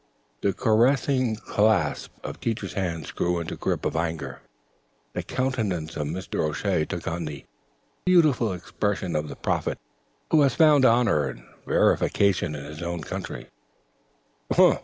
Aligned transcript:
The 0.41 0.51
caressing 0.51 1.35
clasp 1.35 2.11
of 2.23 2.39
Teacher's 2.39 2.73
hands 2.73 3.11
grew 3.11 3.39
into 3.39 3.53
a 3.53 3.57
grip 3.57 3.85
of 3.85 3.95
anger. 3.95 4.41
The 5.13 5.21
countenance 5.21 5.95
of 5.95 6.07
Mr. 6.07 6.39
O'Shea 6.43 6.85
took 6.85 7.07
on 7.07 7.25
the 7.25 7.45
beautiful 8.05 8.51
expression 8.51 9.15
of 9.15 9.27
the 9.29 9.35
prophet 9.35 9.77
who 10.31 10.41
has 10.41 10.55
found 10.55 10.85
honor 10.85 11.27
and 11.27 11.43
verification 11.67 12.55
in 12.55 12.65
his 12.65 12.81
own 12.81 13.01
country. 13.03 13.49